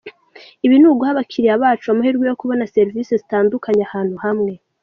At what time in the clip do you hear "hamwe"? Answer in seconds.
4.25-4.53